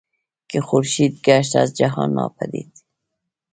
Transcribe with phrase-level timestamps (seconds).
[0.49, 2.83] که خورشید گشت از جهان ناپدید